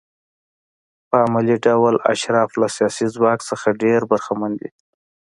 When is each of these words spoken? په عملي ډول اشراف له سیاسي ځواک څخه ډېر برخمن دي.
په 1.09 1.15
عملي 1.25 1.57
ډول 1.65 1.95
اشراف 2.13 2.49
له 2.61 2.67
سیاسي 2.75 3.05
ځواک 3.15 3.39
څخه 3.49 3.77
ډېر 3.83 3.99
برخمن 4.11 4.51
دي. 4.61 4.69